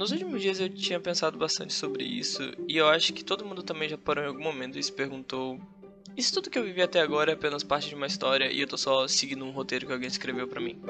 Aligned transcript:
nos 0.00 0.12
últimos 0.12 0.40
dias 0.40 0.58
eu 0.58 0.68
tinha 0.70 0.98
pensado 0.98 1.36
bastante 1.36 1.74
sobre 1.74 2.02
isso, 2.02 2.40
e 2.66 2.78
eu 2.78 2.88
acho 2.88 3.12
que 3.12 3.22
todo 3.22 3.44
mundo 3.44 3.62
também 3.62 3.86
já 3.86 3.98
parou 3.98 4.24
em 4.24 4.28
algum 4.28 4.42
momento 4.42 4.78
e 4.78 4.82
se 4.82 4.90
perguntou: 4.90 5.60
se 6.18 6.32
tudo 6.32 6.48
que 6.48 6.58
eu 6.58 6.64
vivi 6.64 6.80
até 6.80 7.02
agora 7.02 7.32
é 7.32 7.34
apenas 7.34 7.62
parte 7.62 7.90
de 7.90 7.94
uma 7.94 8.06
história 8.06 8.50
e 8.50 8.62
eu 8.62 8.66
tô 8.66 8.78
só 8.78 9.06
seguindo 9.06 9.44
um 9.44 9.50
roteiro 9.50 9.86
que 9.86 9.92
alguém 9.92 10.08
escreveu 10.08 10.48
para 10.48 10.58
mim? 10.58 10.80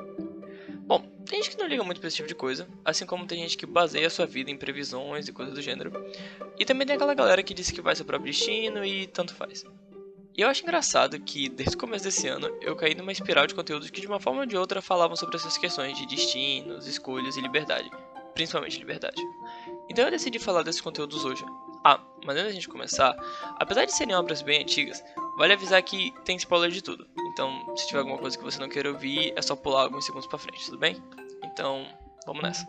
Bom, 0.86 1.00
tem 1.26 1.42
gente 1.42 1.56
que 1.56 1.60
não 1.60 1.68
liga 1.68 1.82
muito 1.82 1.98
pra 1.98 2.06
esse 2.06 2.18
tipo 2.18 2.28
de 2.28 2.36
coisa, 2.36 2.68
assim 2.84 3.04
como 3.04 3.26
tem 3.26 3.40
gente 3.40 3.58
que 3.58 3.66
baseia 3.66 4.06
a 4.06 4.10
sua 4.10 4.26
vida 4.26 4.48
em 4.48 4.56
previsões 4.56 5.26
e 5.26 5.32
coisas 5.32 5.56
do 5.56 5.60
gênero, 5.60 5.90
e 6.56 6.64
também 6.64 6.86
tem 6.86 6.94
aquela 6.94 7.12
galera 7.12 7.42
que 7.42 7.52
diz 7.52 7.68
que 7.68 7.82
vai 7.82 7.96
ser 7.96 8.04
próprio 8.04 8.30
destino 8.30 8.84
e 8.84 9.08
tanto 9.08 9.34
faz. 9.34 9.64
E 10.36 10.42
eu 10.42 10.48
acho 10.48 10.62
engraçado 10.62 11.18
que, 11.18 11.48
desde 11.48 11.74
o 11.74 11.78
começo 11.78 12.04
desse 12.04 12.28
ano, 12.28 12.46
eu 12.60 12.76
caí 12.76 12.94
numa 12.94 13.10
espiral 13.10 13.48
de 13.48 13.56
conteúdos 13.56 13.90
que 13.90 14.00
de 14.00 14.06
uma 14.06 14.20
forma 14.20 14.42
ou 14.42 14.46
de 14.46 14.56
outra 14.56 14.80
falavam 14.80 15.16
sobre 15.16 15.34
essas 15.34 15.58
questões 15.58 15.98
de 15.98 16.06
destinos, 16.06 16.86
escolhas 16.86 17.36
e 17.36 17.40
liberdade 17.40 17.90
principalmente 18.34 18.78
liberdade. 18.78 19.20
Então 19.88 20.04
eu 20.04 20.10
decidi 20.10 20.38
falar 20.38 20.62
desses 20.62 20.80
conteúdos 20.80 21.24
hoje. 21.24 21.44
Ah, 21.84 22.00
mas 22.24 22.36
antes 22.36 22.48
da 22.48 22.52
gente 22.52 22.68
começar, 22.68 23.16
apesar 23.58 23.84
de 23.84 23.94
serem 23.94 24.14
obras 24.14 24.42
bem 24.42 24.62
antigas, 24.62 25.02
vale 25.36 25.54
avisar 25.54 25.82
que 25.82 26.12
tem 26.24 26.36
spoiler 26.36 26.70
de 26.70 26.82
tudo. 26.82 27.08
Então, 27.32 27.74
se 27.76 27.86
tiver 27.86 28.00
alguma 28.00 28.18
coisa 28.18 28.36
que 28.36 28.44
você 28.44 28.58
não 28.58 28.68
queira 28.68 28.90
ouvir, 28.90 29.32
é 29.34 29.40
só 29.40 29.56
pular 29.56 29.82
alguns 29.82 30.04
segundos 30.04 30.26
pra 30.26 30.38
frente, 30.38 30.64
tudo 30.66 30.78
bem? 30.78 31.02
Então, 31.44 31.86
vamos 32.26 32.42
nessa. 32.42 32.66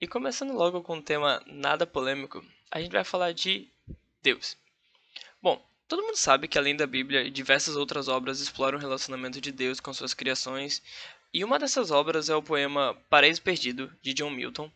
E 0.00 0.06
começando 0.08 0.54
logo 0.54 0.82
com 0.82 0.96
um 0.96 1.02
tema 1.02 1.42
nada 1.46 1.86
polêmico, 1.86 2.42
a 2.70 2.80
gente 2.80 2.92
vai 2.92 3.04
falar 3.04 3.32
de 3.32 3.70
Deus. 4.22 4.56
Todo 5.90 6.04
mundo 6.04 6.16
sabe 6.16 6.46
que 6.46 6.56
além 6.56 6.76
da 6.76 6.86
Bíblia, 6.86 7.28
diversas 7.28 7.74
outras 7.74 8.06
obras 8.06 8.38
exploram 8.38 8.78
o 8.78 8.80
relacionamento 8.80 9.40
de 9.40 9.50
Deus 9.50 9.80
com 9.80 9.92
suas 9.92 10.14
criações, 10.14 10.80
e 11.34 11.42
uma 11.42 11.58
dessas 11.58 11.90
obras 11.90 12.28
é 12.30 12.36
o 12.36 12.40
poema 12.40 12.96
Paraíso 13.10 13.42
Perdido, 13.42 13.92
de 14.00 14.14
John 14.14 14.30
Milton. 14.30 14.70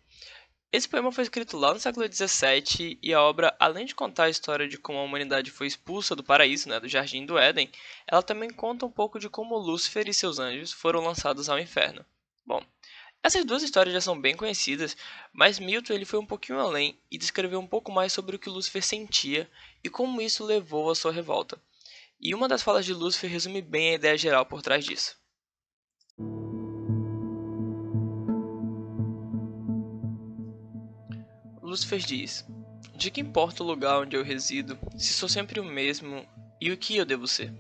Esse 0.73 0.89
poema 0.89 1.13
foi 1.13 1.23
escrito 1.23 1.57
lá 1.57 1.73
no 1.73 1.79
século 1.79 2.05
XVII 2.13 2.99
e 3.01 3.15
a 3.15 3.23
obra, 3.23 3.55
além 3.61 3.87
de 3.87 3.95
contar 3.95 4.25
a 4.25 4.29
história 4.29 4.67
de 4.67 4.77
como 4.77 4.99
a 4.99 5.05
humanidade 5.05 5.53
foi 5.53 5.69
expulsa 5.69 6.17
do 6.17 6.25
paraíso, 6.25 6.69
né, 6.69 6.81
do 6.81 6.89
jardim 6.89 7.25
do 7.25 7.39
Éden, 7.39 7.71
ela 8.09 8.21
também 8.21 8.51
conta 8.51 8.85
um 8.85 8.91
pouco 8.91 9.21
de 9.21 9.29
como 9.29 9.57
Lúcifer 9.57 10.09
e 10.09 10.13
seus 10.13 10.41
anjos 10.41 10.73
foram 10.73 10.99
lançados 10.99 11.49
ao 11.49 11.61
inferno. 11.61 12.05
Bom, 12.45 12.61
essas 13.25 13.43
duas 13.43 13.63
histórias 13.63 13.95
já 13.95 14.03
são 14.03 14.21
bem 14.21 14.37
conhecidas, 14.37 14.95
mas 15.33 15.59
Milton 15.59 15.95
ele 15.95 16.05
foi 16.05 16.19
um 16.19 16.27
pouquinho 16.27 16.59
além 16.61 17.01
e 17.11 17.17
descreveu 17.17 17.59
um 17.59 17.67
pouco 17.67 17.91
mais 17.91 18.13
sobre 18.13 18.37
o 18.37 18.39
que 18.39 18.51
Lúcifer 18.51 18.85
sentia 18.85 19.51
e 19.83 19.89
como 19.89 20.21
isso 20.21 20.45
levou 20.45 20.91
à 20.91 20.95
sua 20.95 21.11
revolta. 21.11 21.59
E 22.21 22.35
uma 22.35 22.47
das 22.47 22.61
falas 22.61 22.85
de 22.85 22.93
Lúcifer 22.93 23.31
resume 23.31 23.63
bem 23.63 23.93
a 23.93 23.95
ideia 23.95 24.19
geral 24.19 24.45
por 24.45 24.61
trás 24.61 24.85
disso. 24.85 25.17
Lúcifer 31.63 32.01
diz: 32.01 32.47
De 32.95 33.11
que 33.11 33.23
importa 33.23 33.63
o 33.63 33.67
lugar 33.67 34.03
onde 34.03 34.17
eu 34.17 34.23
resido, 34.23 34.79
se 34.99 35.15
sou 35.15 35.31
sempre 35.31 35.59
o 35.61 35.65
mesmo 35.65 36.29
e 36.61 36.71
o 36.71 36.77
que 36.77 36.99
eu 36.99 37.07
devo 37.07 37.27
ser? 37.27 37.51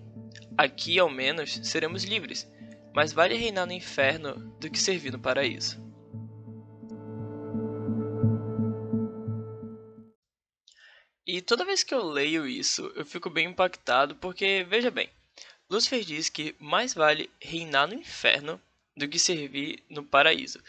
Aqui, 0.58 0.98
ao 0.98 1.08
menos, 1.08 1.58
seremos 1.62 2.04
livres 2.04 2.46
mas 2.94 3.12
vale 3.12 3.34
reinar 3.34 3.66
no 3.66 3.72
inferno 3.72 4.36
do 4.60 4.70
que 4.70 4.78
servir 4.78 5.12
no 5.12 5.18
paraíso. 5.18 5.82
E 11.26 11.42
toda 11.42 11.64
vez 11.64 11.82
que 11.82 11.92
eu 11.92 12.04
leio 12.04 12.46
isso, 12.46 12.92
eu 12.94 13.04
fico 13.04 13.28
bem 13.28 13.48
impactado 13.48 14.14
porque, 14.16 14.64
veja 14.68 14.90
bem, 14.90 15.10
Lúcifer 15.68 16.04
diz 16.04 16.28
que 16.28 16.54
mais 16.60 16.94
vale 16.94 17.28
reinar 17.40 17.88
no 17.88 17.94
inferno 17.94 18.60
do 18.96 19.08
que 19.08 19.18
servir 19.18 19.82
no 19.88 20.04
paraíso. 20.04 20.62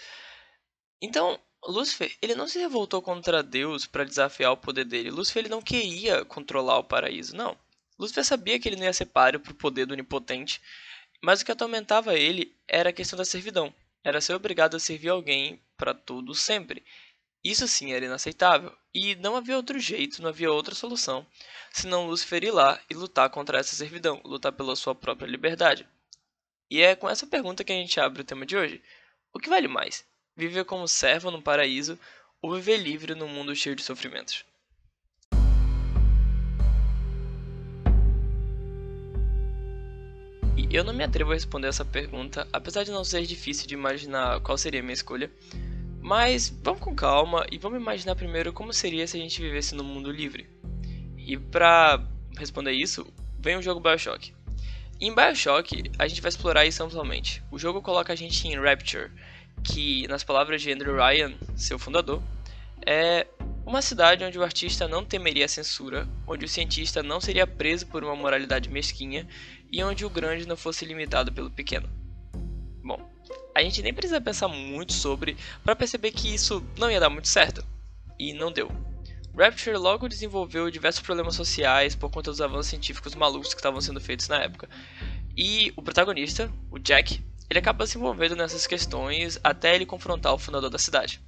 Então, 0.99 1.39
Lúcifer, 1.63 2.15
ele 2.21 2.33
não 2.33 2.47
se 2.47 2.57
revoltou 2.57 3.01
contra 3.01 3.43
Deus 3.43 3.85
para 3.85 4.03
desafiar 4.03 4.51
o 4.51 4.57
poder 4.57 4.85
dele. 4.85 5.11
Lúcifer 5.11 5.41
ele 5.41 5.49
não 5.49 5.61
queria 5.61 6.25
controlar 6.25 6.79
o 6.79 6.83
paraíso, 6.83 7.35
não. 7.35 7.55
Lúcifer 7.99 8.23
sabia 8.23 8.59
que 8.59 8.67
ele 8.67 8.77
não 8.77 8.85
ia 8.85 8.93
ser 8.93 9.05
páreo 9.05 9.39
para 9.39 9.51
o 9.51 9.55
poder 9.55 9.85
do 9.85 9.93
onipotente 9.93 10.61
mas 11.21 11.41
o 11.41 11.45
que 11.45 11.51
atormentava 11.51 12.13
ele 12.13 12.55
era 12.67 12.89
a 12.89 12.93
questão 12.93 13.17
da 13.17 13.25
servidão. 13.25 13.73
Era 14.03 14.21
ser 14.21 14.33
obrigado 14.33 14.75
a 14.75 14.79
servir 14.79 15.09
alguém 15.09 15.59
para 15.77 15.93
tudo 15.93 16.33
sempre. 16.35 16.83
Isso 17.43 17.67
sim 17.67 17.93
era 17.93 18.05
inaceitável, 18.05 18.75
e 18.93 19.15
não 19.15 19.35
havia 19.35 19.55
outro 19.55 19.79
jeito, 19.79 20.21
não 20.21 20.29
havia 20.29 20.51
outra 20.51 20.73
solução, 20.73 21.25
senão 21.71 22.07
Lúcifer 22.07 22.43
ir 22.43 22.51
lá 22.51 22.81
e 22.89 22.95
lutar 22.95 23.29
contra 23.29 23.59
essa 23.59 23.75
servidão, 23.75 24.19
lutar 24.25 24.51
pela 24.51 24.75
sua 24.75 24.95
própria 24.95 25.27
liberdade. 25.27 25.87
E 26.69 26.81
é 26.81 26.95
com 26.95 27.07
essa 27.07 27.27
pergunta 27.27 27.63
que 27.63 27.71
a 27.71 27.75
gente 27.75 27.99
abre 27.99 28.21
o 28.21 28.25
tema 28.25 28.45
de 28.45 28.57
hoje. 28.57 28.81
O 29.31 29.39
que 29.39 29.49
vale 29.49 29.67
mais? 29.67 30.03
Viver 30.35 30.65
como 30.65 30.87
servo 30.87 31.29
no 31.29 31.41
paraíso 31.41 31.99
ou 32.41 32.55
viver 32.55 32.77
livre 32.77 33.13
num 33.13 33.27
mundo 33.27 33.55
cheio 33.55 33.75
de 33.75 33.83
sofrimentos? 33.83 34.43
Eu 40.75 40.83
não 40.83 40.93
me 40.93 41.03
atrevo 41.03 41.31
a 41.31 41.33
responder 41.35 41.67
essa 41.67 41.85
pergunta, 41.85 42.47
apesar 42.51 42.83
de 42.83 42.91
não 42.91 43.03
ser 43.03 43.25
difícil 43.25 43.65
de 43.65 43.73
imaginar 43.73 44.41
qual 44.41 44.57
seria 44.57 44.81
a 44.81 44.83
minha 44.83 44.93
escolha. 44.93 45.31
Mas 46.01 46.53
vamos 46.61 46.81
com 46.81 46.93
calma 46.93 47.45
e 47.51 47.57
vamos 47.57 47.79
imaginar 47.79 48.15
primeiro 48.15 48.51
como 48.51 48.73
seria 48.73 49.07
se 49.07 49.17
a 49.17 49.19
gente 49.19 49.41
vivesse 49.41 49.73
num 49.73 49.83
mundo 49.83 50.11
livre. 50.11 50.47
E 51.17 51.37
para 51.37 52.05
responder 52.37 52.73
isso, 52.73 53.07
vem 53.39 53.55
o 53.55 53.61
jogo 53.61 53.79
BioShock. 53.79 54.33
em 54.99 55.15
BioShock, 55.15 55.91
a 55.97 56.07
gente 56.07 56.21
vai 56.21 56.29
explorar 56.29 56.65
isso 56.65 56.83
amplamente. 56.83 57.41
O 57.49 57.57
jogo 57.57 57.81
coloca 57.81 58.11
a 58.11 58.15
gente 58.15 58.47
em 58.47 58.59
Rapture, 58.59 59.11
que, 59.63 60.07
nas 60.07 60.23
palavras 60.23 60.61
de 60.61 60.71
Andrew 60.71 60.95
Ryan, 60.95 61.33
seu 61.55 61.79
fundador, 61.79 62.21
é 62.85 63.25
uma 63.65 63.81
cidade 63.81 64.23
onde 64.23 64.37
o 64.37 64.43
artista 64.43 64.87
não 64.87 65.03
temeria 65.03 65.45
a 65.45 65.49
censura, 65.49 66.07
onde 66.27 66.45
o 66.45 66.47
cientista 66.47 67.01
não 67.01 67.19
seria 67.19 67.47
preso 67.47 67.87
por 67.87 68.03
uma 68.03 68.15
moralidade 68.15 68.69
mesquinha 68.69 69.27
e 69.71 69.83
onde 69.83 70.05
o 70.05 70.09
grande 70.09 70.47
não 70.47 70.55
fosse 70.55 70.85
limitado 70.85 71.33
pelo 71.33 71.49
pequeno. 71.49 71.89
Bom, 72.83 73.11
a 73.55 73.63
gente 73.63 73.81
nem 73.81 73.93
precisa 73.93 74.21
pensar 74.21 74.47
muito 74.47 74.93
sobre 74.93 75.35
para 75.63 75.75
perceber 75.75 76.11
que 76.11 76.33
isso 76.33 76.63
não 76.77 76.91
ia 76.91 76.99
dar 76.99 77.09
muito 77.09 77.27
certo. 77.27 77.65
E 78.19 78.33
não 78.33 78.51
deu. 78.51 78.71
Rapture 79.35 79.75
logo 79.75 80.07
desenvolveu 80.07 80.69
diversos 80.69 81.01
problemas 81.01 81.35
sociais 81.35 81.95
por 81.95 82.09
conta 82.09 82.31
dos 82.31 82.39
avanços 82.39 82.67
científicos 82.67 83.15
malucos 83.15 83.53
que 83.53 83.59
estavam 83.59 83.81
sendo 83.81 83.99
feitos 83.99 84.27
na 84.27 84.43
época. 84.43 84.69
E 85.35 85.73
o 85.75 85.81
protagonista, 85.81 86.49
o 86.71 86.79
Jack, 86.79 87.21
ele 87.49 87.59
acaba 87.59 87.85
se 87.85 87.97
envolvendo 87.97 88.35
nessas 88.35 88.65
questões 88.65 89.39
até 89.43 89.75
ele 89.75 89.85
confrontar 89.85 90.33
o 90.33 90.37
fundador 90.37 90.69
da 90.69 90.79
cidade. 90.79 91.19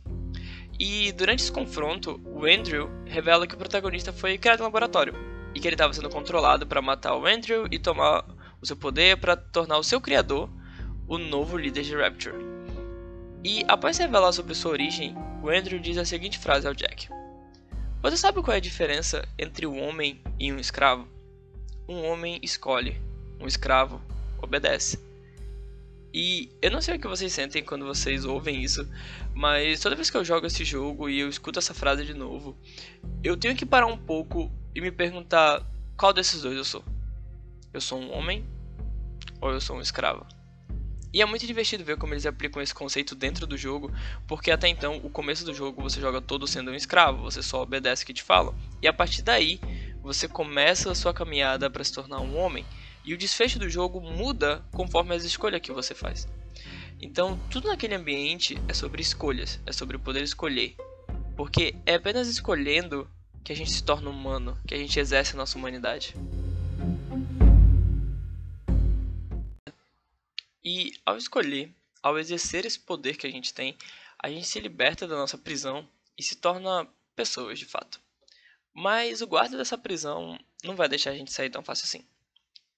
E 0.80 1.12
durante 1.12 1.42
esse 1.42 1.52
confronto, 1.52 2.22
o 2.26 2.46
Andrew 2.46 2.90
revela 3.06 3.48
que 3.48 3.56
o 3.56 3.58
protagonista 3.58 4.14
foi 4.14 4.38
criado 4.38 4.60
em 4.60 4.64
laboratório 4.64 5.14
e 5.56 5.60
que 5.60 5.68
ele 5.68 5.76
estava 5.76 5.94
sendo 5.94 6.10
controlado 6.10 6.68
para 6.68 6.82
matar 6.82 7.16
o 7.16 7.26
Andrew 7.26 7.68
e 7.72 7.80
tomar 7.80 8.24
o 8.62 8.66
seu 8.66 8.76
poder 8.76 9.18
para 9.18 9.36
tornar 9.36 9.78
o 9.78 9.84
seu 9.84 10.00
criador 10.00 10.50
o 11.08 11.18
novo 11.18 11.58
líder 11.58 11.84
de 11.84 11.96
Rapture. 11.96 12.36
E 13.44 13.64
após 13.68 13.98
revelar 13.98 14.32
sobre 14.34 14.54
sua 14.54 14.72
origem, 14.72 15.16
o 15.42 15.50
Andrew 15.50 15.80
diz 15.80 15.98
a 15.98 16.06
seguinte 16.06 16.38
frase 16.38 16.68
ao 16.68 16.74
Jack: 16.74 17.08
Você 18.02 18.18
sabe 18.18 18.42
qual 18.42 18.54
é 18.54 18.58
a 18.58 18.62
diferença 18.62 19.28
entre 19.40 19.66
um 19.66 19.82
homem 19.82 20.22
e 20.40 20.52
um 20.52 20.60
escravo? 20.60 21.08
Um 21.88 22.06
homem 22.06 22.40
escolhe, 22.44 23.02
um 23.40 23.48
escravo 23.48 24.02
obedece. 24.42 25.07
E 26.20 26.50
eu 26.64 26.72
não 26.72 26.82
sei 26.82 26.96
o 26.96 27.00
que 27.00 27.08
vocês 27.08 27.32
sentem 27.32 27.64
quando 27.64 27.86
vocês 27.86 28.26
ouvem 28.26 28.64
isso, 28.64 28.90
mas 29.36 29.80
toda 29.80 29.96
vez 29.96 30.10
que 30.10 30.18
eu 30.18 30.26
jogo 30.26 30.48
esse 30.48 30.66
jogo 30.66 31.08
e 31.08 31.20
eu 31.20 31.30
escuto 31.30 31.60
essa 31.60 31.76
frase 31.76 32.04
de 32.04 32.16
novo, 32.16 32.58
eu 33.24 33.38
tenho 33.38 33.56
que 33.56 33.68
parar 33.68 33.86
um 33.86 34.00
pouco 34.00 34.52
e 34.74 34.82
me 34.82 34.90
perguntar 34.90 35.64
qual 35.96 36.12
desses 36.12 36.42
dois 36.42 36.58
eu 36.58 36.64
sou. 36.64 36.84
Eu 37.72 37.80
sou 37.80 38.02
um 38.02 38.12
homem 38.12 38.44
ou 39.40 39.52
eu 39.52 39.62
sou 39.62 39.78
um 39.78 39.80
escravo? 39.80 40.26
E 41.14 41.22
é 41.22 41.26
muito 41.28 41.46
divertido 41.46 41.86
ver 41.86 41.98
como 41.98 42.16
eles 42.16 42.26
aplicam 42.26 42.64
esse 42.64 42.74
conceito 42.74 43.14
dentro 43.14 43.46
do 43.46 43.56
jogo, 43.56 43.92
porque 44.28 44.50
até 44.50 44.68
então, 44.68 44.98
o 45.04 45.12
começo 45.12 45.46
do 45.46 45.54
jogo 45.54 45.84
você 45.84 46.02
joga 46.02 46.20
todo 46.20 46.48
sendo 46.48 46.72
um 46.72 46.76
escravo, 46.76 47.22
você 47.22 47.44
só 47.44 47.62
obedece 47.62 48.04
o 48.04 48.08
que 48.08 48.14
te 48.16 48.24
falam. 48.24 48.56
E 48.82 48.88
a 48.88 48.94
partir 48.94 49.22
daí, 49.22 49.60
você 50.02 50.28
começa 50.28 50.92
a 50.92 50.96
sua 50.96 51.14
caminhada 51.14 51.70
para 51.70 51.84
se 51.84 51.94
tornar 51.94 52.22
um 52.22 52.36
homem. 52.36 52.66
E 53.08 53.14
o 53.14 53.18
desfecho 53.18 53.58
do 53.58 53.70
jogo 53.70 54.02
muda 54.02 54.62
conforme 54.74 55.16
as 55.16 55.24
escolhas 55.24 55.62
que 55.62 55.72
você 55.72 55.96
faz. 55.96 56.28
Então, 57.02 57.40
tudo 57.50 57.70
naquele 57.70 57.96
ambiente 57.96 58.58
é 58.68 58.74
sobre 58.74 59.02
escolhas, 59.02 59.62
é 59.66 59.72
sobre 59.72 59.98
poder 59.98 60.22
escolher. 60.24 60.76
Porque 61.38 61.74
é 61.86 61.96
apenas 61.96 62.28
escolhendo 62.28 63.10
que 63.46 63.54
a 63.54 63.56
gente 63.56 63.72
se 63.72 63.82
torna 63.82 64.10
humano, 64.10 64.60
que 64.68 64.74
a 64.74 64.78
gente 64.78 65.00
exerce 65.00 65.34
a 65.34 65.38
nossa 65.38 65.58
humanidade. 65.58 66.16
E 70.62 70.92
ao 71.06 71.16
escolher, 71.16 71.74
ao 72.04 72.20
exercer 72.20 72.66
esse 72.66 72.78
poder 72.78 73.16
que 73.16 73.26
a 73.26 73.32
gente 73.32 73.54
tem, 73.54 73.78
a 74.22 74.30
gente 74.30 74.46
se 74.46 74.60
liberta 74.60 75.08
da 75.08 75.16
nossa 75.16 75.38
prisão 75.38 75.88
e 76.18 76.22
se 76.22 76.36
torna 76.36 76.86
pessoas 77.16 77.58
de 77.58 77.64
fato. 77.64 78.02
Mas 78.74 79.22
o 79.22 79.28
guarda 79.28 79.56
dessa 79.56 79.78
prisão 79.78 80.38
não 80.62 80.76
vai 80.76 80.90
deixar 80.90 81.12
a 81.12 81.16
gente 81.16 81.32
sair 81.32 81.50
tão 81.50 81.64
fácil 81.64 81.86
assim. 81.86 82.06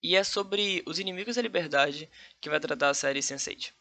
E 0.01 0.15
é 0.15 0.23
sobre 0.23 0.81
os 0.85 0.97
inimigos 0.97 1.35
da 1.35 1.41
liberdade 1.41 2.09
que 2.39 2.49
vai 2.49 2.59
tratar 2.59 2.89
a 2.89 2.93
série 2.93 3.19
Sense8. 3.19 3.73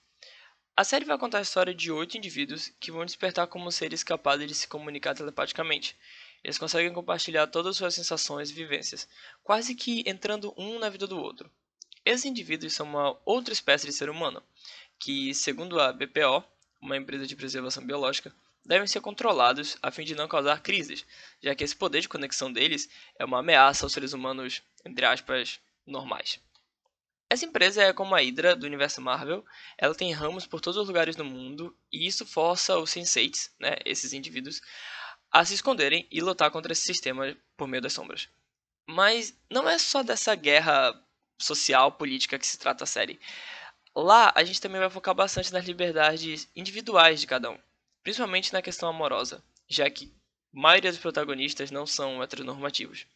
A 0.76 0.82
série 0.82 1.04
vai 1.04 1.16
contar 1.16 1.38
a 1.38 1.42
história 1.42 1.72
de 1.72 1.92
oito 1.92 2.16
indivíduos 2.16 2.72
que 2.80 2.90
vão 2.90 3.04
despertar 3.04 3.46
como 3.46 3.70
seres 3.70 4.02
capazes 4.02 4.48
de 4.48 4.54
se 4.54 4.66
comunicar 4.66 5.14
telepaticamente. 5.14 5.96
Eles 6.42 6.58
conseguem 6.58 6.92
compartilhar 6.92 7.46
todas 7.46 7.70
as 7.70 7.76
suas 7.76 7.94
sensações 7.94 8.50
e 8.50 8.54
vivências, 8.54 9.08
quase 9.44 9.74
que 9.74 10.02
entrando 10.06 10.52
um 10.56 10.78
na 10.78 10.88
vida 10.88 11.06
do 11.06 11.18
outro. 11.18 11.50
Esses 12.04 12.24
indivíduos 12.24 12.72
são 12.72 12.86
uma 12.86 13.16
outra 13.24 13.52
espécie 13.52 13.86
de 13.86 13.92
ser 13.92 14.10
humano, 14.10 14.42
que, 14.98 15.32
segundo 15.34 15.80
a 15.80 15.92
BPO, 15.92 16.44
uma 16.80 16.96
empresa 16.96 17.26
de 17.26 17.36
preservação 17.36 17.84
biológica, 17.84 18.34
devem 18.64 18.86
ser 18.86 19.00
controlados 19.00 19.76
a 19.82 19.90
fim 19.90 20.04
de 20.04 20.14
não 20.14 20.28
causar 20.28 20.62
crises, 20.62 21.04
já 21.40 21.54
que 21.54 21.64
esse 21.64 21.76
poder 21.76 22.00
de 22.00 22.08
conexão 22.08 22.52
deles 22.52 22.88
é 23.18 23.24
uma 23.24 23.38
ameaça 23.38 23.84
aos 23.84 23.92
seres 23.92 24.12
humanos, 24.12 24.62
entre 24.84 25.06
aspas, 25.06 25.60
normais. 25.88 26.40
Essa 27.30 27.44
empresa 27.44 27.82
é 27.82 27.92
como 27.92 28.14
a 28.14 28.20
Hydra 28.20 28.56
do 28.56 28.66
universo 28.66 29.02
Marvel, 29.02 29.44
ela 29.76 29.94
tem 29.94 30.12
ramos 30.12 30.46
por 30.46 30.60
todos 30.60 30.80
os 30.80 30.86
lugares 30.86 31.14
do 31.14 31.24
mundo 31.24 31.76
e 31.92 32.06
isso 32.06 32.24
força 32.24 32.78
os 32.78 32.90
Sensates, 32.90 33.54
né, 33.60 33.76
esses 33.84 34.14
indivíduos, 34.14 34.62
a 35.30 35.44
se 35.44 35.54
esconderem 35.54 36.06
e 36.10 36.22
lutar 36.22 36.50
contra 36.50 36.72
esse 36.72 36.84
sistema 36.84 37.36
por 37.56 37.68
meio 37.68 37.82
das 37.82 37.92
sombras. 37.92 38.28
Mas 38.86 39.38
não 39.50 39.68
é 39.68 39.78
só 39.78 40.02
dessa 40.02 40.34
guerra 40.34 40.98
social, 41.38 41.92
política 41.92 42.38
que 42.38 42.46
se 42.46 42.58
trata 42.58 42.84
a 42.84 42.86
série. 42.86 43.20
Lá 43.94 44.32
a 44.34 44.42
gente 44.42 44.60
também 44.60 44.80
vai 44.80 44.88
focar 44.88 45.14
bastante 45.14 45.52
nas 45.52 45.66
liberdades 45.66 46.48
individuais 46.56 47.20
de 47.20 47.26
cada 47.26 47.50
um, 47.50 47.58
principalmente 48.02 48.52
na 48.54 48.62
questão 48.62 48.88
amorosa, 48.88 49.44
já 49.68 49.88
que 49.90 50.14
a 50.54 50.60
maioria 50.60 50.90
dos 50.90 51.00
protagonistas 51.00 51.70
não 51.70 51.86
são 51.86 52.22
heteronormativos. 52.22 53.06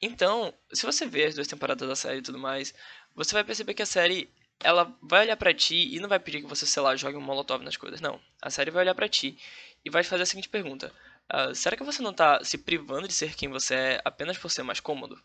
Então, 0.00 0.54
se 0.72 0.86
você 0.86 1.06
ver 1.06 1.26
as 1.26 1.34
duas 1.34 1.48
temporadas 1.48 1.88
da 1.88 1.96
série 1.96 2.18
e 2.18 2.22
tudo 2.22 2.38
mais, 2.38 2.72
você 3.14 3.32
vai 3.32 3.42
perceber 3.42 3.74
que 3.74 3.82
a 3.82 3.86
série 3.86 4.30
ela 4.60 4.96
vai 5.02 5.22
olhar 5.22 5.36
para 5.36 5.54
ti 5.54 5.94
e 5.94 6.00
não 6.00 6.08
vai 6.08 6.18
pedir 6.18 6.40
que 6.40 6.48
você, 6.48 6.66
sei 6.66 6.82
lá, 6.82 6.96
jogue 6.96 7.16
um 7.16 7.20
molotov 7.20 7.62
nas 7.62 7.76
coisas. 7.76 8.00
Não. 8.00 8.20
A 8.40 8.50
série 8.50 8.70
vai 8.70 8.82
olhar 8.82 8.94
para 8.94 9.08
ti 9.08 9.38
e 9.84 9.90
vai 9.90 10.02
te 10.02 10.08
fazer 10.08 10.22
a 10.22 10.26
seguinte 10.26 10.48
pergunta: 10.48 10.92
uh, 11.32 11.54
será 11.54 11.76
que 11.76 11.84
você 11.84 12.02
não 12.02 12.12
tá 12.12 12.42
se 12.44 12.58
privando 12.58 13.08
de 13.08 13.14
ser 13.14 13.34
quem 13.34 13.48
você 13.48 13.74
é 13.74 14.00
apenas 14.04 14.38
por 14.38 14.50
ser 14.50 14.62
mais 14.62 14.80
cômodo? 14.80 15.20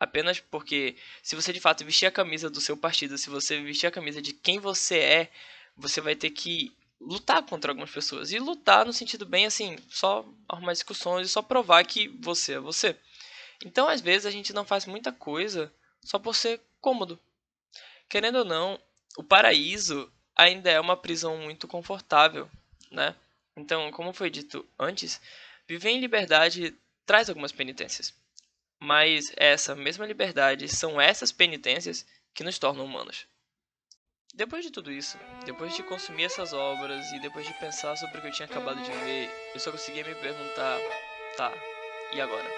Apenas 0.00 0.38
porque 0.40 0.96
se 1.22 1.34
você 1.34 1.52
de 1.52 1.60
fato 1.60 1.84
vestir 1.84 2.06
a 2.06 2.10
camisa 2.10 2.48
do 2.48 2.60
seu 2.60 2.76
partido, 2.76 3.18
se 3.18 3.28
você 3.28 3.60
vestir 3.60 3.86
a 3.86 3.90
camisa 3.90 4.22
de 4.22 4.32
quem 4.32 4.60
você 4.60 4.98
é, 4.98 5.30
você 5.76 6.00
vai 6.00 6.14
ter 6.14 6.30
que 6.30 6.72
lutar 7.00 7.42
contra 7.42 7.72
algumas 7.72 7.90
pessoas. 7.90 8.32
E 8.32 8.38
lutar 8.38 8.86
no 8.86 8.92
sentido 8.92 9.26
bem 9.26 9.46
assim, 9.46 9.76
só 9.88 10.26
arrumar 10.48 10.72
discussões 10.72 11.26
e 11.26 11.30
só 11.30 11.42
provar 11.42 11.84
que 11.84 12.08
você 12.20 12.54
é 12.54 12.60
você. 12.60 12.96
Então, 13.64 13.88
às 13.88 14.00
vezes, 14.00 14.26
a 14.26 14.30
gente 14.30 14.52
não 14.52 14.64
faz 14.64 14.86
muita 14.86 15.12
coisa 15.12 15.72
só 16.02 16.18
por 16.18 16.34
ser 16.34 16.60
cômodo. 16.80 17.18
Querendo 18.08 18.38
ou 18.38 18.44
não, 18.44 18.80
o 19.16 19.22
paraíso 19.22 20.10
ainda 20.36 20.70
é 20.70 20.80
uma 20.80 20.96
prisão 20.96 21.36
muito 21.38 21.66
confortável, 21.66 22.48
né? 22.90 23.14
Então, 23.56 23.90
como 23.90 24.12
foi 24.12 24.30
dito 24.30 24.66
antes, 24.78 25.20
viver 25.66 25.90
em 25.90 26.00
liberdade 26.00 26.74
traz 27.04 27.28
algumas 27.28 27.52
penitências. 27.52 28.14
Mas 28.78 29.32
essa 29.36 29.74
mesma 29.74 30.06
liberdade 30.06 30.68
são 30.68 31.00
essas 31.00 31.32
penitências 31.32 32.06
que 32.32 32.44
nos 32.44 32.58
tornam 32.58 32.84
humanos. 32.84 33.26
Depois 34.32 34.64
de 34.64 34.70
tudo 34.70 34.92
isso, 34.92 35.18
depois 35.44 35.74
de 35.74 35.82
consumir 35.82 36.24
essas 36.24 36.52
obras 36.52 37.10
e 37.12 37.18
depois 37.18 37.44
de 37.44 37.52
pensar 37.54 37.96
sobre 37.96 38.18
o 38.18 38.20
que 38.20 38.28
eu 38.28 38.32
tinha 38.32 38.46
acabado 38.46 38.80
de 38.80 38.92
ver, 38.92 39.28
eu 39.52 39.58
só 39.58 39.72
conseguia 39.72 40.04
me 40.04 40.14
perguntar: 40.14 40.78
tá, 41.36 41.52
e 42.12 42.20
agora? 42.20 42.48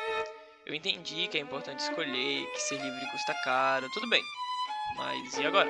Eu 0.71 0.77
entendi 0.77 1.27
que 1.27 1.37
é 1.37 1.41
importante 1.41 1.81
escolher, 1.81 2.47
que 2.53 2.61
ser 2.61 2.77
livre 2.77 3.11
custa 3.11 3.35
caro, 3.43 3.91
tudo 3.91 4.09
bem. 4.09 4.23
Mas 4.95 5.37
e 5.37 5.45
agora? 5.45 5.69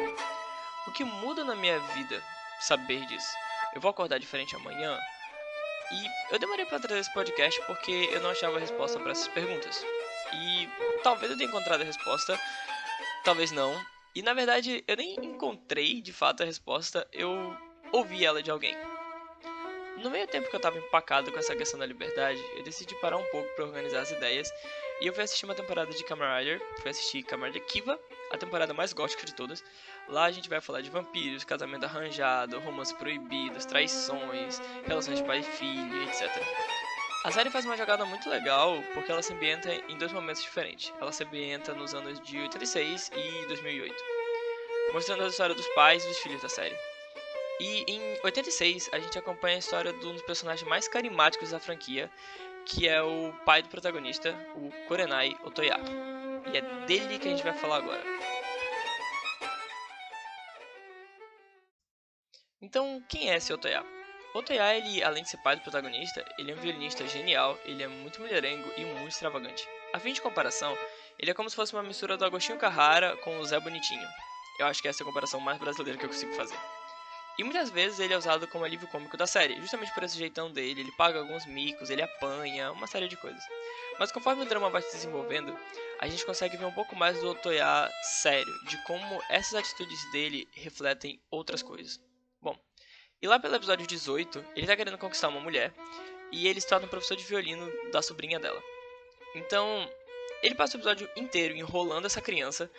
O 0.87 0.93
que 0.93 1.03
muda 1.05 1.43
na 1.43 1.57
minha 1.57 1.79
vida 1.95 2.23
saber 2.61 3.07
disso? 3.07 3.33
Eu 3.75 3.81
vou 3.81 3.91
acordar 3.91 4.19
diferente 4.19 4.55
amanhã? 4.55 4.99
E 5.91 6.35
eu 6.35 6.39
demorei 6.39 6.67
para 6.67 6.81
trazer 6.81 7.01
esse 7.01 7.15
podcast 7.15 7.59
porque 7.67 8.11
eu 8.13 8.21
não 8.21 8.29
achava 8.29 8.59
a 8.59 8.61
resposta 8.61 9.01
para 9.01 9.13
essas 9.13 9.29
perguntas. 9.29 9.83
E 10.35 10.69
talvez 11.03 11.33
eu 11.33 11.39
tenha 11.39 11.49
encontrado 11.49 11.81
a 11.81 11.85
resposta, 11.85 12.39
talvez 13.25 13.51
não. 13.53 13.75
E 14.15 14.21
na 14.21 14.35
verdade 14.35 14.85
eu 14.87 14.97
nem 14.99 15.15
encontrei 15.15 16.03
de 16.03 16.13
fato 16.13 16.43
a 16.43 16.47
resposta, 16.47 17.09
eu 17.11 17.57
ouvi 17.91 18.27
ela 18.27 18.43
de 18.43 18.51
alguém. 18.51 18.77
No 20.03 20.11
meio 20.11 20.27
tempo 20.27 20.49
que 20.49 20.57
eu 20.57 20.61
tava 20.61 20.79
empacado 20.79 21.33
com 21.33 21.39
essa 21.39 21.57
questão 21.57 21.79
da 21.79 21.87
liberdade, 21.87 22.43
eu 22.57 22.63
decidi 22.63 22.95
parar 22.97 23.17
um 23.17 23.25
pouco 23.25 23.49
para 23.55 23.65
organizar 23.65 24.01
as 24.01 24.11
ideias 24.11 24.51
e 25.01 25.07
eu 25.07 25.15
fui 25.15 25.25
assistir 25.25 25.47
uma 25.47 25.55
temporada 25.55 25.91
de 25.93 26.05
Kamen 26.05 26.29
Rider, 26.39 26.61
fui 26.83 26.91
assistir 26.91 27.23
Kamen 27.23 27.51
Rider 27.51 27.65
Kiva, 27.67 27.99
a 28.31 28.37
temporada 28.37 28.75
mais 28.75 28.93
gótica 28.93 29.25
de 29.25 29.35
todas. 29.35 29.65
Lá 30.09 30.25
a 30.25 30.31
gente 30.31 30.49
vai 30.49 30.61
falar 30.61 30.83
de 30.83 30.91
vampiros, 30.91 31.43
casamento 31.43 31.85
arranjado, 31.85 32.61
romances 32.61 32.93
proibidos, 32.93 33.65
traições, 33.65 34.61
relações 34.87 35.19
de 35.19 35.25
pai 35.25 35.39
e 35.39 35.43
filho, 35.43 36.03
etc. 36.03 36.31
A 37.25 37.31
série 37.31 37.51
faz 37.51 37.65
uma 37.65 37.77
jogada 37.77 38.05
muito 38.05 38.29
legal 38.29 38.83
porque 38.95 39.11
ela 39.11 39.23
se 39.23 39.33
ambienta 39.33 39.73
em 39.73 39.97
dois 39.97 40.13
momentos 40.13 40.43
diferentes. 40.43 40.93
Ela 41.01 41.13
se 41.13 41.25
ambienta 41.25 41.75
nos 41.75 41.95
anos 41.95 42.21
de 42.21 42.39
86 42.39 43.11
e 43.15 43.47
2008, 43.47 43.95
mostrando 44.93 45.25
a 45.25 45.29
história 45.29 45.55
dos 45.55 45.67
pais 45.75 46.05
e 46.05 46.09
dos 46.09 46.19
filhos 46.19 46.43
da 46.43 46.49
série. 46.49 46.77
E 47.61 47.85
em 47.87 48.19
86 48.25 48.89
a 48.93 48.99
gente 48.99 49.19
acompanha 49.19 49.57
a 49.57 49.59
história 49.59 49.93
de 49.93 50.07
um 50.07 50.13
dos 50.13 50.23
personagens 50.23 50.67
mais 50.67 50.89
carismáticos 50.89 51.51
da 51.51 51.61
franquia, 51.61 52.11
que 52.67 52.89
é 52.89 53.03
o 53.03 53.33
pai 53.45 53.63
do 53.63 53.69
protagonista, 53.69 54.35
o 54.57 54.71
Korenai 54.87 55.37
Otoya. 55.45 55.79
E 56.53 56.57
é 56.57 56.61
dele 56.87 57.19
que 57.19 57.29
a 57.29 57.31
gente 57.31 57.43
vai 57.43 57.53
falar 57.53 57.77
agora. 57.77 58.03
Então, 62.63 63.03
quem 63.09 63.31
é 63.31 63.37
esse 63.37 63.53
Otoya? 63.53 63.85
Otoya, 64.35 64.77
ele, 64.77 65.03
além 65.03 65.23
de 65.23 65.31
ser 65.31 65.39
pai 65.39 65.57
do 65.57 65.63
protagonista, 65.63 66.25
ele 66.39 66.53
é 66.53 66.55
um 66.55 66.59
violinista 66.59 67.07
genial, 67.09 67.59
ele 67.65 67.83
é 67.83 67.89
muito 67.89 68.21
mulherengo 68.21 68.71
e 68.77 68.85
muito 68.85 69.09
extravagante. 69.09 69.67
A 69.93 69.99
fim 69.99 70.13
de 70.13 70.21
comparação, 70.21 70.77
ele 71.19 71.31
é 71.31 71.35
como 71.35 71.51
se 71.51 71.57
fosse 71.57 71.73
uma 71.73 71.83
mistura 71.83 72.17
do 72.17 72.25
Agostinho 72.25 72.59
Carrara 72.59 73.17
com 73.19 73.39
o 73.39 73.45
Zé 73.45 73.59
Bonitinho. 73.59 74.07
Eu 74.59 74.67
acho 74.67 74.81
que 74.81 74.89
essa 74.89 75.03
é 75.03 75.05
a 75.05 75.07
comparação 75.07 75.41
mais 75.41 75.59
brasileira 75.59 75.99
que 75.99 76.05
eu 76.05 76.11
consigo 76.11 76.33
fazer. 76.35 76.59
E 77.41 77.43
muitas 77.43 77.71
vezes 77.71 77.99
ele 77.99 78.13
é 78.13 78.19
usado 78.19 78.47
como 78.47 78.67
alívio 78.67 78.87
cômico 78.89 79.17
da 79.17 79.27
série, 79.27 79.59
justamente 79.63 79.95
por 79.95 80.03
esse 80.03 80.19
jeitão 80.19 80.53
dele, 80.53 80.83
ele 80.83 80.93
paga 80.93 81.21
alguns 81.21 81.47
micos, 81.47 81.89
ele 81.89 82.03
apanha, 82.03 82.71
uma 82.71 82.87
série 82.87 83.09
de 83.09 83.17
coisas. 83.17 83.43
Mas 83.99 84.13
conforme 84.13 84.43
o 84.43 84.45
drama 84.45 84.69
vai 84.69 84.83
se 84.83 84.93
desenvolvendo, 84.93 85.59
a 85.99 86.07
gente 86.07 86.27
consegue 86.27 86.59
ver 86.59 86.67
um 86.67 86.73
pouco 86.73 86.95
mais 86.95 87.19
do 87.19 87.31
Otoya 87.31 87.91
sério, 88.03 88.53
de 88.67 88.77
como 88.85 89.23
essas 89.31 89.55
atitudes 89.55 90.13
dele 90.13 90.47
refletem 90.53 91.19
outras 91.31 91.63
coisas. 91.63 91.99
Bom, 92.43 92.55
e 93.23 93.27
lá 93.27 93.41
pelo 93.41 93.57
episódio 93.57 93.87
18, 93.87 94.45
ele 94.55 94.67
tá 94.67 94.77
querendo 94.77 94.99
conquistar 94.99 95.29
uma 95.29 95.41
mulher, 95.41 95.73
e 96.31 96.47
ele 96.47 96.61
se 96.61 96.69
torna 96.69 96.85
um 96.85 96.91
professor 96.91 97.17
de 97.17 97.25
violino 97.25 97.73
da 97.91 98.03
sobrinha 98.03 98.39
dela. 98.39 98.63
Então, 99.35 99.91
ele 100.43 100.55
passa 100.55 100.77
o 100.77 100.81
episódio 100.81 101.09
inteiro 101.17 101.57
enrolando 101.57 102.05
essa 102.05 102.21
criança, 102.21 102.71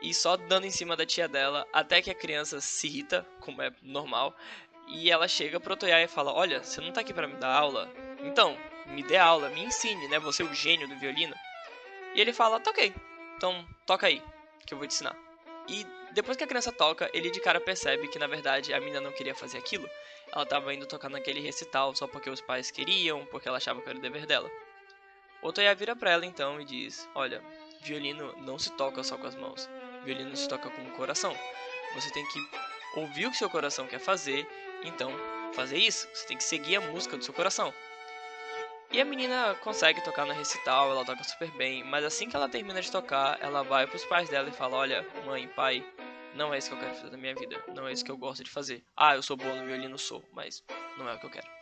e 0.00 0.14
só 0.14 0.36
dando 0.36 0.64
em 0.64 0.70
cima 0.70 0.96
da 0.96 1.04
tia 1.04 1.28
dela 1.28 1.66
até 1.72 2.00
que 2.00 2.10
a 2.10 2.14
criança 2.14 2.60
se 2.60 2.86
irrita, 2.86 3.26
como 3.40 3.60
é 3.60 3.72
normal, 3.82 4.34
e 4.86 5.10
ela 5.10 5.28
chega 5.28 5.60
pro 5.60 5.76
Toyai 5.76 6.04
e 6.04 6.08
fala: 6.08 6.32
Olha, 6.32 6.62
você 6.62 6.80
não 6.80 6.92
tá 6.92 7.00
aqui 7.00 7.12
para 7.12 7.26
me 7.26 7.34
dar 7.34 7.52
aula? 7.52 7.90
Então, 8.22 8.56
me 8.86 9.02
dê 9.02 9.16
aula, 9.16 9.50
me 9.50 9.62
ensine, 9.62 10.08
né? 10.08 10.18
Você 10.18 10.42
é 10.42 10.46
o 10.46 10.54
gênio 10.54 10.88
do 10.88 10.98
violino. 10.98 11.34
E 12.14 12.20
ele 12.20 12.32
fala: 12.32 12.60
Tá 12.60 12.70
ok, 12.70 12.94
então 13.36 13.66
toca 13.86 14.06
aí, 14.06 14.22
que 14.66 14.72
eu 14.72 14.78
vou 14.78 14.86
te 14.86 14.94
ensinar. 14.94 15.16
E 15.68 15.86
depois 16.12 16.36
que 16.36 16.44
a 16.44 16.46
criança 16.46 16.72
toca, 16.72 17.10
ele 17.12 17.30
de 17.30 17.40
cara 17.40 17.60
percebe 17.60 18.08
que 18.08 18.18
na 18.18 18.26
verdade 18.26 18.72
a 18.72 18.80
menina 18.80 19.00
não 19.00 19.12
queria 19.12 19.34
fazer 19.34 19.58
aquilo. 19.58 19.88
Ela 20.32 20.46
tava 20.46 20.72
indo 20.72 20.86
tocar 20.86 21.10
naquele 21.10 21.40
recital 21.40 21.94
só 21.94 22.06
porque 22.06 22.30
os 22.30 22.40
pais 22.40 22.70
queriam, 22.70 23.26
porque 23.26 23.48
ela 23.48 23.58
achava 23.58 23.82
que 23.82 23.88
era 23.88 23.98
o 23.98 24.02
dever 24.02 24.26
dela. 24.26 24.50
O 25.42 25.52
Toya 25.52 25.74
vira 25.74 25.94
pra 25.94 26.10
ela 26.12 26.24
então 26.24 26.60
e 26.60 26.64
diz: 26.64 27.08
Olha, 27.14 27.42
violino 27.82 28.34
não 28.38 28.58
se 28.58 28.72
toca 28.72 29.02
só 29.02 29.18
com 29.18 29.26
as 29.26 29.34
mãos 29.34 29.68
violino 30.04 30.36
se 30.36 30.48
toca 30.48 30.70
com 30.70 30.82
o 30.82 30.90
coração. 30.92 31.34
Você 31.94 32.10
tem 32.10 32.26
que 32.26 32.38
ouvir 32.96 33.26
o 33.26 33.30
que 33.30 33.36
seu 33.36 33.50
coração 33.50 33.86
quer 33.86 33.98
fazer, 33.98 34.46
então 34.84 35.10
fazer 35.52 35.78
isso. 35.78 36.08
Você 36.12 36.26
tem 36.26 36.36
que 36.36 36.44
seguir 36.44 36.76
a 36.76 36.80
música 36.80 37.16
do 37.16 37.24
seu 37.24 37.34
coração. 37.34 37.72
E 38.90 39.00
a 39.00 39.04
menina 39.04 39.54
consegue 39.56 40.02
tocar 40.02 40.24
no 40.24 40.32
recital, 40.32 40.90
ela 40.90 41.04
toca 41.04 41.22
super 41.22 41.50
bem, 41.52 41.84
mas 41.84 42.04
assim 42.04 42.28
que 42.28 42.34
ela 42.34 42.48
termina 42.48 42.80
de 42.80 42.90
tocar, 42.90 43.38
ela 43.42 43.62
vai 43.62 43.86
pros 43.86 44.04
pais 44.06 44.30
dela 44.30 44.48
e 44.48 44.52
fala: 44.52 44.78
Olha, 44.78 45.06
mãe, 45.26 45.46
pai, 45.48 45.84
não 46.34 46.54
é 46.54 46.58
isso 46.58 46.70
que 46.70 46.76
eu 46.76 46.80
quero 46.80 46.94
fazer 46.94 47.10
da 47.10 47.18
minha 47.18 47.34
vida, 47.34 47.62
não 47.74 47.86
é 47.86 47.92
isso 47.92 48.04
que 48.04 48.10
eu 48.10 48.16
gosto 48.16 48.42
de 48.42 48.50
fazer. 48.50 48.82
Ah, 48.96 49.14
eu 49.14 49.22
sou 49.22 49.36
boa 49.36 49.54
no 49.54 49.66
violino, 49.66 49.98
sou, 49.98 50.24
mas 50.32 50.64
não 50.96 51.06
é 51.06 51.14
o 51.14 51.18
que 51.18 51.26
eu 51.26 51.30
quero. 51.30 51.57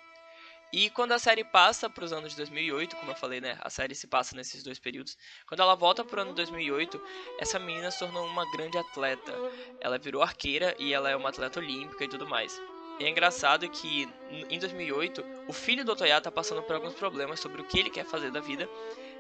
E 0.73 0.91
quando 0.91 1.13
a 1.13 1.19
série 1.19 1.45
passa 1.45 1.89
para 1.89 2.05
os 2.05 2.13
anos 2.13 2.31
de 2.33 2.37
2008, 2.39 2.97
como 2.97 3.13
eu 3.13 3.17
falei, 3.17 3.41
né, 3.41 3.57
a 3.61 3.71
série 3.71 3.95
se 3.95 4.07
passa 4.07 4.35
nesses 4.35 4.63
dois 4.63 4.79
períodos. 4.79 5.17
Quando 5.47 5.61
ela 5.61 5.75
volta 5.75 6.05
para 6.05 6.19
o 6.19 6.23
ano 6.23 6.35
2008, 6.35 7.01
essa 7.39 7.59
menina 7.59 7.91
se 7.91 8.01
tornou 8.01 8.27
uma 8.27 8.45
grande 8.51 8.77
atleta. 8.77 9.33
Ela 9.81 9.97
virou 9.99 10.23
arqueira 10.23 10.75
e 10.79 10.93
ela 10.93 11.09
é 11.09 11.17
uma 11.17 11.29
atleta 11.29 11.61
olímpica 11.61 12.05
e 12.05 12.09
tudo 12.09 12.27
mais. 12.27 12.61
E 12.99 13.05
é 13.05 13.09
engraçado 13.09 13.69
que 13.69 14.09
em 14.51 14.59
2008, 14.59 15.25
o 15.47 15.53
filho 15.53 15.85
do 15.85 15.93
Otoya 15.93 16.21
tá 16.21 16.33
passando 16.33 16.63
por 16.63 16.75
alguns 16.75 16.95
problemas 16.95 17.41
sobre 17.41 17.61
o 17.61 17.65
que 17.65 17.79
ele 17.79 17.91
quer 17.91 18.05
fazer 18.05 18.31
da 18.31 18.41
vida. 18.41 18.69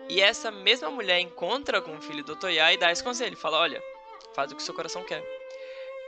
E 0.09 0.21
essa 0.21 0.51
mesma 0.51 0.91
mulher 0.91 1.21
encontra 1.21 1.81
com 1.81 1.97
o 1.97 2.01
filho 2.03 2.25
do 2.25 2.33
Otoya 2.33 2.73
e 2.73 2.77
dá 2.77 2.91
esse 2.91 3.05
conselho, 3.05 3.37
fala: 3.37 3.59
"Olha, 3.59 3.83
faz 4.35 4.51
o 4.51 4.57
que 4.57 4.63
seu 4.63 4.75
coração 4.75 5.05
quer". 5.05 5.23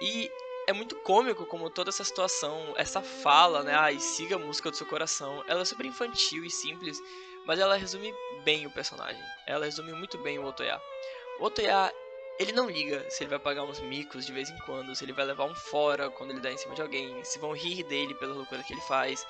E 0.01 0.31
é 0.69 0.73
muito 0.75 0.95
cômico 0.97 1.47
como 1.47 1.71
toda 1.71 1.89
essa 1.89 2.05
situação, 2.05 2.75
essa 2.77 3.01
fala, 3.01 3.63
né? 3.63 3.75
Ai, 3.75 3.99
siga 3.99 4.37
a 4.37 4.39
música 4.39 4.71
do 4.71 4.77
seu 4.77 4.87
coração. 4.87 5.43
Ela 5.49 5.63
é 5.63 5.65
super 5.65 5.87
infantil 5.87 6.45
e 6.45 6.51
simples, 6.51 7.01
mas 7.47 7.59
ela 7.59 7.75
resume 7.75 8.15
bem 8.45 8.67
o 8.67 8.71
personagem. 8.71 9.23
Ela 9.47 9.65
resume 9.65 9.95
muito 9.95 10.19
bem 10.19 10.39
o 10.39 10.45
Otoya. 10.45 10.79
O 11.41 11.45
Otoya, 11.47 11.91
ele 12.39 12.53
não 12.53 12.69
liga 12.69 13.03
se 13.09 13.23
ele 13.23 13.31
vai 13.31 13.39
pagar 13.39 13.63
uns 13.63 13.81
micos 13.81 14.27
de 14.27 14.33
vez 14.35 14.51
em 14.51 14.59
quando, 14.59 14.95
se 14.95 15.07
ele 15.07 15.15
vai 15.15 15.25
levar 15.25 15.47
um 15.47 15.55
fora 15.55 16.11
quando 16.11 16.33
ele 16.33 16.41
dá 16.41 16.53
em 16.53 16.59
cima 16.59 16.75
de 16.75 16.83
alguém, 16.83 17.25
se 17.25 17.39
vão 17.39 17.53
rir 17.53 17.83
dele 17.85 18.15
pela 18.17 18.35
loucura 18.35 18.63
que 18.63 18.75
ele 18.75 18.83
faz. 18.83 19.27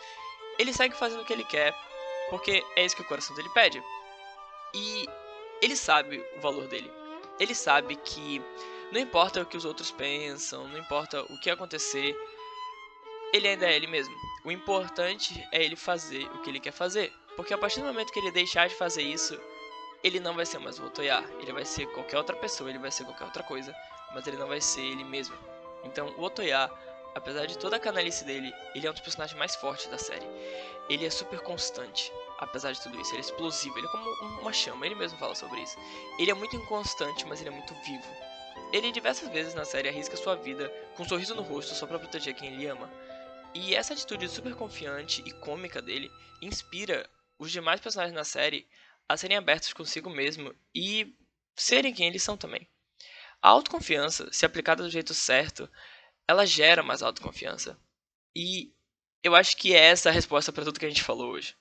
Ele 0.59 0.73
segue 0.73 0.97
fazendo 0.97 1.23
o 1.23 1.25
que 1.25 1.33
ele 1.33 1.45
quer, 1.45 1.73
porque 2.31 2.65
é 2.75 2.85
isso 2.85 2.97
que 2.97 3.03
o 3.03 3.09
coração 3.09 3.37
dele 3.37 3.49
pede. 3.51 3.81
E 4.75 5.07
ele 5.63 5.77
sabe 5.77 6.21
o 6.37 6.41
valor 6.41 6.67
dele. 6.67 6.91
Ele 7.39 7.55
sabe 7.55 7.95
que 7.95 8.43
não 8.91 9.01
importa 9.01 9.43
o 9.43 9.47
que 9.47 9.57
os 9.57 9.65
outros 9.65 9.91
pensam, 9.91 10.67
não 10.69 10.79
importa 10.79 11.23
o 11.23 11.39
que 11.41 11.51
acontecer, 11.51 12.17
ele 13.33 13.49
ainda 13.49 13.67
é 13.67 13.77
ele 13.77 13.87
mesmo. 13.87 14.15
O 14.45 14.51
importante 14.51 15.47
é 15.53 15.63
ele 15.63 15.77
fazer 15.77 16.25
o 16.35 16.39
que 16.41 16.49
ele 16.49 16.61
quer 16.61 16.73
fazer. 16.73 17.13
Porque 17.37 17.53
a 17.53 17.59
partir 17.59 17.81
do 17.81 17.87
momento 17.87 18.13
que 18.13 18.19
ele 18.19 18.31
deixar 18.31 18.69
de 18.69 18.75
fazer 18.75 19.03
isso, 19.03 19.39
ele 20.03 20.19
não 20.19 20.35
vai 20.35 20.47
ser 20.47 20.59
mais 20.59 20.79
o 20.79 20.87
Otoya. 20.87 21.23
Ele 21.41 21.53
vai 21.53 21.65
ser 21.65 21.87
qualquer 21.89 22.17
outra 22.17 22.35
pessoa, 22.37 22.71
ele 22.71 22.79
vai 22.79 22.91
ser 22.91 23.05
qualquer 23.05 23.25
outra 23.25 23.43
coisa, 23.43 23.75
mas 24.15 24.27
ele 24.27 24.39
não 24.39 24.49
vai 24.49 24.61
ser 24.61 24.81
ele 24.81 25.05
mesmo. 25.05 25.37
Então 25.85 26.09
o 26.17 26.23
Otoya, 26.23 26.71
apesar 27.15 27.47
de 27.47 27.59
toda 27.59 27.77
a 27.77 27.81
canalice 27.81 28.25
dele, 28.25 28.53
ele 28.75 28.87
é 28.87 28.91
um 28.91 28.95
dos 28.95 29.03
personagens 29.03 29.39
mais 29.39 29.55
fortes 29.55 29.87
da 29.89 29.99
série. 29.99 30.27
Ele 30.89 31.05
é 31.05 31.11
super 31.11 31.41
constante, 31.41 32.11
apesar 32.39 32.73
de 32.73 32.81
tudo 32.81 32.99
isso. 32.99 33.11
Ele 33.11 33.19
é 33.19 33.21
explosivo, 33.21 33.77
ele 33.79 33.87
é 33.87 33.91
como 33.91 34.11
uma 34.41 34.53
chama, 34.53 34.87
ele 34.87 34.95
mesmo 34.95 35.19
fala 35.19 35.35
sobre 35.35 35.61
isso. 35.61 35.77
Ele 36.19 36.31
é 36.31 36.35
muito 36.35 36.57
inconstante, 36.57 37.27
mas 37.27 37.41
ele 37.41 37.51
é 37.51 37.53
muito 37.53 37.75
vivo. 37.85 38.28
Ele 38.71 38.93
diversas 38.93 39.29
vezes 39.31 39.55
na 39.55 39.65
série 39.65 39.89
arrisca 39.89 40.17
sua 40.17 40.37
vida 40.37 40.69
com 40.95 41.03
um 41.03 41.09
sorriso 41.09 41.35
no 41.35 41.43
rosto 41.43 41.75
só 41.75 41.87
para 41.87 41.99
proteger 41.99 42.35
quem 42.35 42.53
ele 42.53 42.67
ama. 42.67 42.91
E 43.55 43.75
essa 43.75 43.95
atitude 43.95 44.29
super 44.29 44.55
confiante 44.55 45.23
e 45.25 45.33
cômica 45.33 45.81
dele 45.81 46.11
inspira 46.43 47.09
os 47.39 47.51
demais 47.51 47.81
personagens 47.81 48.15
na 48.15 48.25
série 48.25 48.69
a 49.09 49.17
serem 49.17 49.39
abertos 49.39 49.73
consigo 49.73 50.11
mesmo 50.11 50.55
e 50.75 51.17
serem 51.57 51.95
quem 51.95 52.09
eles 52.09 52.23
são 52.23 52.37
também. 52.37 52.69
A 53.41 53.49
autoconfiança, 53.49 54.31
se 54.33 54.45
aplicada 54.45 54.83
do 54.83 54.91
jeito 54.91 55.15
certo, 55.15 55.71
ela 56.27 56.45
gera 56.45 56.83
mais 56.83 57.03
autoconfiança. 57.03 57.79
E 58.37 58.75
eu 59.23 59.35
acho 59.35 59.57
que 59.57 59.75
é 59.75 59.79
essa 59.79 60.11
a 60.11 60.13
resposta 60.13 60.53
para 60.53 60.65
tudo 60.65 60.79
que 60.79 60.85
a 60.85 60.91
gente 60.91 61.03
falou 61.03 61.33
hoje. 61.33 61.57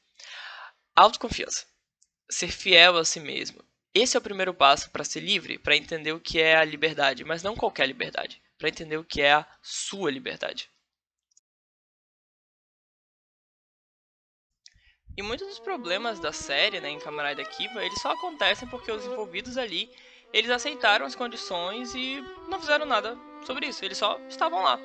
Autoconfiança. 0.93 1.65
Ser 2.29 2.51
fiel 2.51 2.97
a 2.97 3.05
si 3.05 3.21
mesmo 3.21 3.63
esse 3.97 4.17
é 4.17 4.19
o 4.19 4.23
primeiro 4.23 4.53
passo 4.53 4.89
para 4.91 5.03
ser 5.03 5.19
livre, 5.21 5.57
para 5.57 5.75
entender 5.75 6.11
o 6.11 6.19
que 6.19 6.39
é 6.41 6.55
a 6.57 6.63
liberdade, 6.63 7.23
mas 7.23 7.43
não 7.43 7.55
qualquer 7.55 7.87
liberdade, 7.87 8.41
para 8.57 8.69
entender 8.69 8.97
o 8.97 9.03
que 9.03 9.21
é 9.21 9.33
a 9.33 9.47
sua 9.61 10.11
liberdade. 10.11 10.69
E 15.17 15.21
muitos 15.23 15.47
dos 15.47 15.59
problemas 15.59 16.19
da 16.19 16.31
série, 16.31 16.79
né, 16.79 16.89
em 16.89 16.99
Camarada 16.99 17.43
Kiva, 17.43 17.83
eles 17.83 17.99
só 17.99 18.11
acontecem 18.11 18.67
porque 18.67 18.91
os 18.91 19.05
envolvidos 19.05 19.57
ali, 19.57 19.89
eles 20.31 20.51
aceitaram 20.51 21.05
as 21.05 21.15
condições 21.15 21.95
e 21.95 22.23
não 22.47 22.59
fizeram 22.59 22.85
nada 22.85 23.17
sobre 23.45 23.65
isso, 23.67 23.83
eles 23.83 23.97
só 23.97 24.19
estavam 24.29 24.61
lá. 24.61 24.79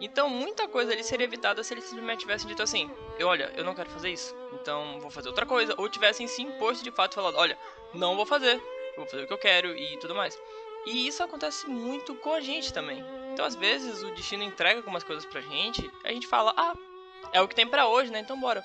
Então, 0.00 0.28
muita 0.28 0.68
coisa 0.68 0.92
ali 0.92 1.02
seria 1.02 1.24
evitada 1.24 1.62
se 1.64 1.74
eles 1.74 1.84
simplesmente 1.84 2.20
tivessem 2.20 2.48
dito 2.48 2.62
assim: 2.62 2.90
olha, 3.20 3.52
eu 3.56 3.64
não 3.64 3.74
quero 3.74 3.90
fazer 3.90 4.10
isso, 4.10 4.34
então 4.52 5.00
vou 5.00 5.10
fazer 5.10 5.28
outra 5.28 5.46
coisa. 5.46 5.74
Ou 5.78 5.88
tivessem 5.88 6.26
se 6.28 6.42
imposto 6.42 6.82
de 6.84 6.90
fato 6.92 7.14
falado: 7.14 7.36
olha, 7.36 7.58
não 7.94 8.16
vou 8.16 8.26
fazer, 8.26 8.60
vou 8.96 9.06
fazer 9.06 9.24
o 9.24 9.26
que 9.26 9.32
eu 9.32 9.38
quero 9.38 9.76
e 9.76 9.98
tudo 9.98 10.14
mais. 10.14 10.38
E 10.86 11.06
isso 11.06 11.22
acontece 11.22 11.68
muito 11.68 12.14
com 12.16 12.32
a 12.32 12.40
gente 12.40 12.72
também. 12.72 13.04
Então, 13.32 13.44
às 13.44 13.54
vezes, 13.54 14.02
o 14.02 14.10
destino 14.14 14.42
entrega 14.42 14.80
algumas 14.80 15.04
coisas 15.04 15.24
pra 15.24 15.40
gente, 15.40 15.90
a 16.04 16.12
gente 16.12 16.26
fala: 16.26 16.52
ah, 16.56 16.74
é 17.32 17.40
o 17.40 17.48
que 17.48 17.54
tem 17.54 17.66
para 17.66 17.86
hoje, 17.86 18.10
né? 18.10 18.20
Então 18.20 18.38
bora. 18.38 18.64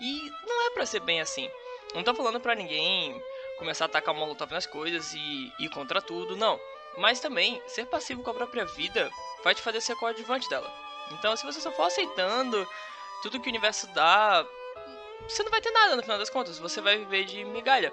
E 0.00 0.30
não 0.46 0.66
é 0.66 0.70
para 0.70 0.86
ser 0.86 1.00
bem 1.00 1.20
assim. 1.20 1.48
Não 1.94 2.02
tô 2.02 2.14
falando 2.14 2.40
pra 2.40 2.54
ninguém 2.54 3.20
começar 3.58 3.84
a 3.84 3.86
atacar 3.86 4.14
o 4.14 4.18
molotov 4.18 4.50
nas 4.52 4.66
coisas 4.66 5.12
e 5.12 5.52
ir 5.58 5.68
contra 5.70 6.00
tudo, 6.00 6.36
não. 6.36 6.58
Mas 6.96 7.20
também, 7.20 7.62
ser 7.66 7.86
passivo 7.86 8.22
com 8.22 8.30
a 8.30 8.34
própria 8.34 8.64
vida 8.64 9.10
vai 9.44 9.54
te 9.54 9.62
fazer 9.62 9.80
ser 9.80 9.94
coadjuvante 9.96 10.48
dela. 10.48 10.72
Então, 11.12 11.36
se 11.36 11.44
você 11.44 11.60
só 11.60 11.70
for 11.72 11.84
aceitando 11.84 12.66
tudo 13.22 13.40
que 13.40 13.48
o 13.48 13.50
universo 13.50 13.86
dá, 13.88 14.46
você 15.28 15.42
não 15.42 15.50
vai 15.50 15.60
ter 15.60 15.70
nada 15.70 15.96
no 15.96 16.02
final 16.02 16.18
das 16.18 16.30
contas, 16.30 16.58
você 16.58 16.80
vai 16.80 16.98
viver 16.98 17.24
de 17.24 17.44
migalha. 17.44 17.92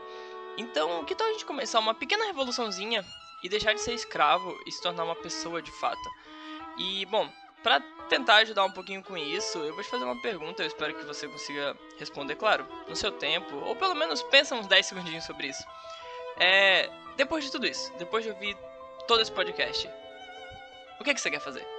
Então, 0.57 1.05
que 1.05 1.13
tal 1.13 1.27
a 1.27 1.31
gente 1.31 1.45
começar 1.45 1.79
uma 1.79 1.93
pequena 1.93 2.25
revoluçãozinha 2.25 3.05
e 3.43 3.49
deixar 3.49 3.73
de 3.73 3.81
ser 3.81 3.93
escravo 3.93 4.57
e 4.65 4.71
se 4.71 4.81
tornar 4.81 5.03
uma 5.03 5.15
pessoa 5.15 5.61
de 5.61 5.71
fato? 5.71 6.09
E, 6.77 7.05
bom, 7.05 7.29
para 7.61 7.79
tentar 8.09 8.37
ajudar 8.37 8.65
um 8.65 8.71
pouquinho 8.71 9.03
com 9.03 9.15
isso, 9.15 9.59
eu 9.59 9.73
vou 9.73 9.83
te 9.83 9.89
fazer 9.89 10.03
uma 10.03 10.19
pergunta, 10.21 10.63
eu 10.63 10.67
espero 10.67 10.95
que 10.95 11.05
você 11.05 11.27
consiga 11.27 11.77
responder, 11.97 12.35
claro, 12.35 12.67
no 12.87 12.95
seu 12.95 13.11
tempo, 13.11 13.55
ou 13.57 13.75
pelo 13.75 13.93
menos 13.93 14.23
pensa 14.23 14.55
uns 14.55 14.67
10 14.67 14.85
segundinhos 14.87 15.25
sobre 15.25 15.47
isso. 15.47 15.63
É, 16.37 16.89
depois 17.15 17.43
de 17.43 17.51
tudo 17.51 17.67
isso, 17.67 17.91
depois 17.97 18.23
de 18.23 18.31
ouvir 18.31 18.57
todo 19.07 19.21
esse 19.21 19.31
podcast, 19.31 19.89
o 20.99 21.03
que, 21.03 21.11
é 21.11 21.13
que 21.13 21.21
você 21.21 21.29
quer 21.29 21.39
fazer? 21.39 21.76